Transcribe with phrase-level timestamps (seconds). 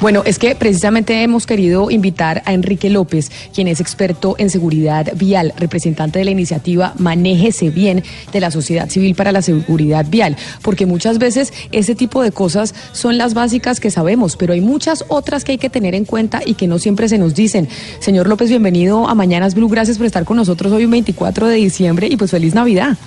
[0.00, 5.12] Bueno, es que precisamente hemos querido invitar a Enrique López, quien es experto en seguridad
[5.14, 10.36] vial, representante de la iniciativa Manéjese Bien de la Sociedad Civil para la Seguridad Vial,
[10.62, 15.06] porque muchas veces ese tipo de cosas son las básicas que sabemos, pero hay muchas
[15.08, 17.68] otras que hay que tener en cuenta y que no siempre se nos dicen.
[18.00, 21.56] Señor López, bienvenido a Mañanas Blue, gracias por estar con nosotros hoy un 24 de
[21.56, 22.98] diciembre y pues feliz Navidad.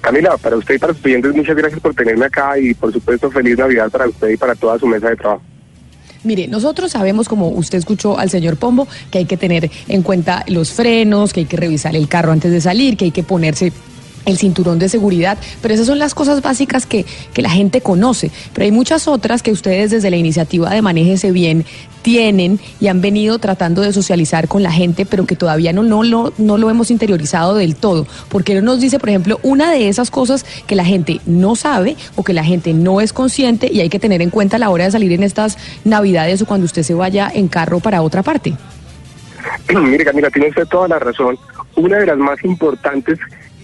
[0.00, 3.30] Camila, para usted y para sus clientes, muchas gracias por tenerme acá y por supuesto
[3.30, 5.42] feliz Navidad para usted y para toda su mesa de trabajo.
[6.24, 10.44] Mire, nosotros sabemos, como usted escuchó al señor Pombo, que hay que tener en cuenta
[10.46, 13.72] los frenos, que hay que revisar el carro antes de salir, que hay que ponerse
[14.24, 18.30] el cinturón de seguridad, pero esas son las cosas básicas que, que la gente conoce.
[18.52, 21.64] Pero hay muchas otras que ustedes desde la iniciativa de Manéjese Bien
[22.02, 26.02] tienen y han venido tratando de socializar con la gente, pero que todavía no, no,
[26.02, 28.06] lo, no lo hemos interiorizado del todo.
[28.28, 32.24] Porque nos dice, por ejemplo, una de esas cosas que la gente no sabe o
[32.24, 34.84] que la gente no es consciente y hay que tener en cuenta a la hora
[34.84, 38.54] de salir en estas navidades o cuando usted se vaya en carro para otra parte.
[39.74, 41.38] Mire, Camila, tiene usted toda la razón.
[41.76, 43.18] Una de las más importantes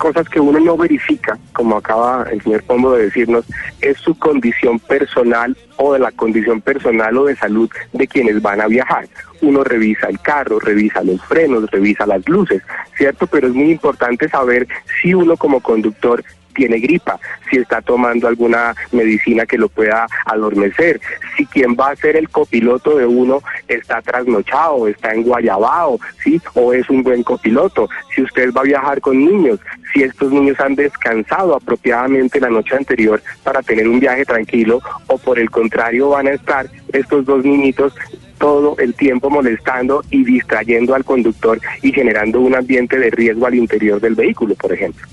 [0.00, 3.44] cosas que uno no verifica, como acaba el señor Pombo de decirnos,
[3.82, 8.60] es su condición personal o de la condición personal o de salud de quienes van
[8.60, 9.08] a viajar.
[9.40, 12.62] Uno revisa el carro, revisa los frenos, revisa las luces,
[12.96, 13.26] ¿cierto?
[13.26, 14.68] Pero es muy importante saber
[15.00, 16.22] si uno como conductor
[16.54, 21.00] tiene gripa, si está tomando alguna medicina que lo pueda adormecer,
[21.36, 26.40] si quien va a ser el copiloto de uno está trasnochado, está en Guayabao, ¿sí?
[26.54, 29.58] O es un buen copiloto, si usted va a viajar con niños,
[29.92, 35.18] si estos niños han descansado apropiadamente la noche anterior para tener un viaje tranquilo o
[35.18, 35.69] por el contrario
[36.08, 37.92] van a estar estos dos niñitos
[38.38, 43.54] todo el tiempo molestando y distrayendo al conductor y generando un ambiente de riesgo al
[43.54, 45.06] interior del vehículo, por ejemplo.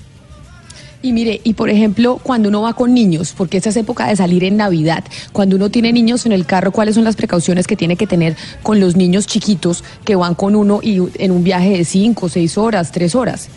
[1.00, 4.16] Y mire, y por ejemplo, cuando uno va con niños, porque esta es época de
[4.16, 7.76] salir en Navidad, cuando uno tiene niños en el carro, ¿cuáles son las precauciones que
[7.76, 11.70] tiene que tener con los niños chiquitos que van con uno y en un viaje
[11.70, 13.48] de cinco, seis horas, tres horas?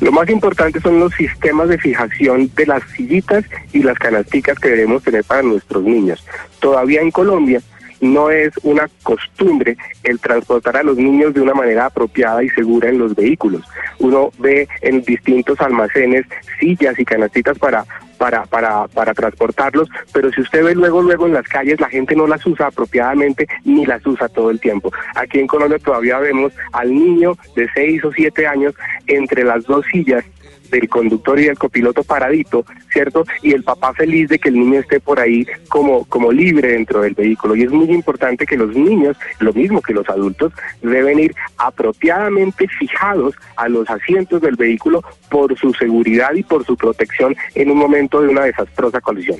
[0.00, 4.70] Lo más importante son los sistemas de fijación de las sillitas y las canasticas que
[4.70, 6.24] debemos tener para nuestros niños.
[6.60, 7.62] Todavía en Colombia
[8.00, 12.88] no es una costumbre el transportar a los niños de una manera apropiada y segura
[12.88, 13.62] en los vehículos.
[13.98, 16.26] Uno ve en distintos almacenes
[16.58, 17.84] sillas y canastitas para
[18.20, 22.14] para, para, para transportarlos, pero si usted ve luego, luego en las calles, la gente
[22.14, 24.92] no las usa apropiadamente ni las usa todo el tiempo.
[25.14, 28.74] Aquí en Colombia todavía vemos al niño de 6 o 7 años
[29.06, 30.22] entre las dos sillas
[30.70, 33.24] del conductor y del copiloto paradito, ¿cierto?
[33.42, 37.02] Y el papá feliz de que el niño esté por ahí como, como libre dentro
[37.02, 37.56] del vehículo.
[37.56, 42.68] Y es muy importante que los niños, lo mismo que los adultos, deben ir apropiadamente
[42.68, 47.78] fijados a los asientos del vehículo por su seguridad y por su protección en un
[47.78, 49.38] momento de una desastrosa colisión.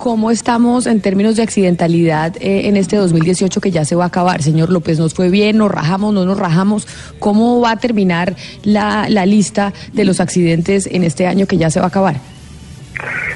[0.00, 4.06] ¿Cómo estamos en términos de accidentalidad eh, en este 2018 que ya se va a
[4.06, 4.40] acabar?
[4.40, 5.58] Señor López, ¿nos fue bien?
[5.58, 6.14] ¿Nos rajamos?
[6.14, 6.88] ¿No nos rajamos?
[7.18, 11.68] ¿Cómo va a terminar la, la lista de los accidentes en este año que ya
[11.68, 12.16] se va a acabar?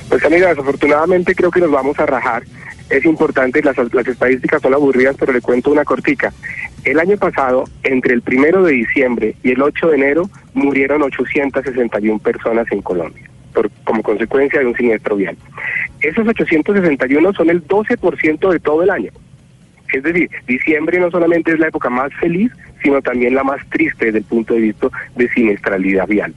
[0.08, 2.44] Pues amiga, desafortunadamente creo que nos vamos a rajar.
[2.88, 6.32] Es importante, las, las estadísticas son aburridas, pero le cuento una cortica.
[6.82, 12.20] El año pasado, entre el primero de diciembre y el 8 de enero, murieron 861
[12.20, 15.36] personas en Colombia por, como consecuencia de un siniestro vial.
[16.04, 19.10] Esos 861 son el 12% de todo el año.
[19.90, 24.06] Es decir, diciembre no solamente es la época más feliz, sino también la más triste
[24.06, 26.34] desde el punto de vista de siniestralidad vial.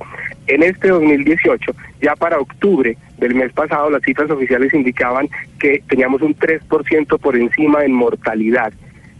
[0.47, 5.27] En este 2018, ya para octubre del mes pasado, las cifras oficiales indicaban
[5.59, 8.71] que teníamos un 3% por encima en mortalidad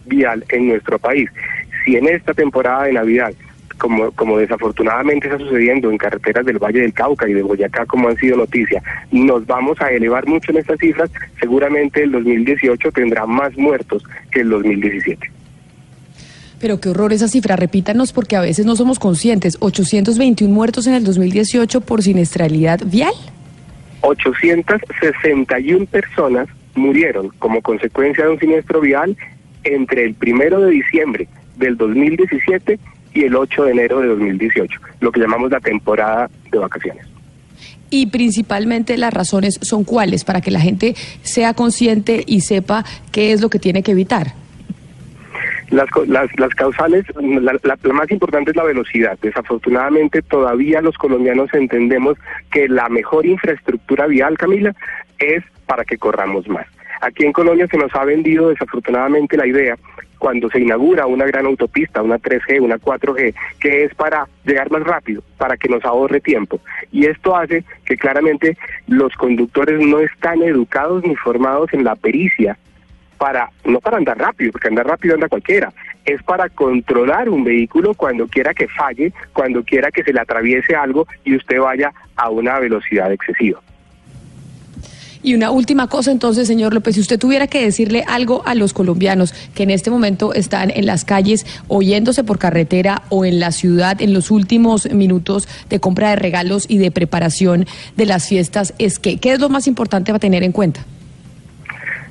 [0.06, 1.30] vial en nuestro país.
[1.84, 3.34] Si en esta temporada de Navidad
[3.78, 8.10] como, como desafortunadamente está sucediendo en carreteras del Valle del Cauca y de Boyacá, como
[8.10, 8.82] han sido noticia,
[9.12, 11.10] nos vamos a elevar mucho en estas cifras,
[11.40, 15.32] seguramente el 2018 tendrá más muertos que el 2017.
[16.60, 19.58] Pero qué horror esa cifra, repítanos porque a veces no somos conscientes.
[19.60, 23.14] 821 muertos en el 2018 por siniestralidad vial.
[24.02, 29.16] 861 personas murieron como consecuencia de un siniestro vial
[29.64, 31.28] entre el primero de diciembre
[31.58, 32.80] del 2017
[33.14, 37.06] y el 8 de enero de 2018, lo que llamamos la temporada de vacaciones.
[37.90, 43.32] Y principalmente las razones son cuáles, para que la gente sea consciente y sepa qué
[43.32, 44.34] es lo que tiene que evitar.
[45.70, 49.18] Las, las, las causales, la, la, la, más importante es la velocidad.
[49.22, 52.18] Desafortunadamente todavía los colombianos entendemos
[52.52, 54.74] que la mejor infraestructura vial, Camila,
[55.20, 56.68] es para que corramos más.
[57.02, 59.78] Aquí en Colombia se nos ha vendido desafortunadamente la idea
[60.18, 64.84] cuando se inaugura una gran autopista, una 3G, una 4G, que es para llegar más
[64.84, 66.60] rápido, para que nos ahorre tiempo.
[66.92, 68.58] Y esto hace que claramente
[68.88, 72.58] los conductores no están educados ni formados en la pericia
[73.18, 75.74] para no para andar rápido, porque andar rápido anda cualquiera,
[76.06, 80.76] es para controlar un vehículo cuando quiera que falle, cuando quiera que se le atraviese
[80.76, 83.60] algo y usted vaya a una velocidad excesiva.
[85.24, 88.74] Y una última cosa entonces, señor López, si usted tuviera que decirle algo a los
[88.74, 93.52] colombianos que en este momento están en las calles oyéndose por carretera o en la
[93.52, 97.66] ciudad en los últimos minutos de compra de regalos y de preparación
[97.96, 100.82] de las fiestas, es que, ¿qué es lo más importante para tener en cuenta?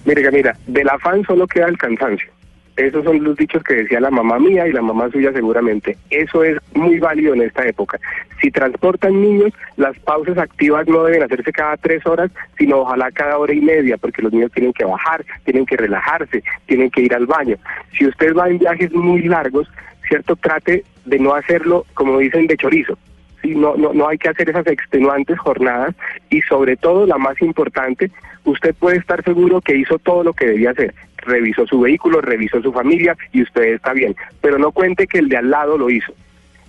[0.05, 2.31] Mire, mira, del afán solo queda el cansancio.
[2.77, 5.97] Esos son los dichos que decía la mamá mía y la mamá suya seguramente.
[6.11, 7.99] Eso es muy válido en esta época.
[8.41, 13.39] Si transportan niños, las pausas activas no deben hacerse cada tres horas, sino ojalá cada
[13.39, 17.15] hora y media, porque los niños tienen que bajar, tienen que relajarse, tienen que ir
[17.15, 17.57] al baño.
[17.97, 19.71] Si usted va en viajes muy largos,
[20.07, 22.99] cierto, trate de no hacerlo, como dicen, de chorizo.
[23.43, 25.95] No, no, no hay que hacer esas extenuantes jornadas
[26.31, 28.11] y sobre todo la más importante,
[28.45, 30.93] usted puede estar seguro que hizo todo lo que debía hacer.
[31.27, 34.15] Revisó su vehículo, revisó su familia y usted está bien.
[34.41, 36.13] Pero no cuente que el de al lado lo hizo.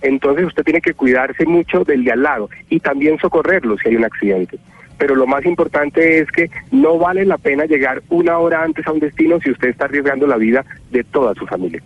[0.02, 3.96] Entonces usted tiene que cuidarse mucho del de al lado y también socorrerlo si hay
[3.96, 4.58] un accidente.
[4.96, 8.92] Pero lo más importante es que no vale la pena llegar una hora antes a
[8.92, 11.82] un destino si usted está arriesgando la vida de toda su familia.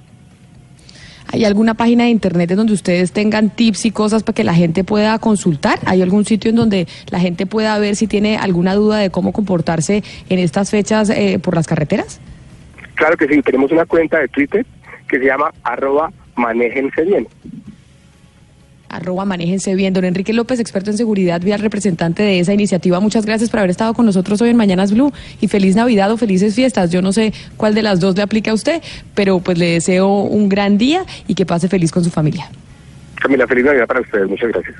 [1.32, 4.54] ¿Hay alguna página de internet en donde ustedes tengan tips y cosas para que la
[4.54, 5.78] gente pueda consultar?
[5.86, 9.32] ¿Hay algún sitio en donde la gente pueda ver si tiene alguna duda de cómo
[9.32, 12.20] comportarse en estas fechas eh, por las carreteras?
[12.94, 14.66] Claro que sí, tenemos una cuenta de Twitter
[15.08, 17.26] que se llama arroba manéjense bien
[18.92, 19.92] arroba manéjense bien.
[19.92, 23.00] Don Enrique López, experto en seguridad vial, representante de esa iniciativa.
[23.00, 26.16] Muchas gracias por haber estado con nosotros hoy en Mañanas Blue y feliz Navidad o
[26.16, 26.90] felices fiestas.
[26.90, 28.80] Yo no sé cuál de las dos le aplica a usted,
[29.14, 32.48] pero pues le deseo un gran día y que pase feliz con su familia.
[33.16, 34.28] Camila, feliz Navidad para ustedes.
[34.28, 34.76] Muchas gracias.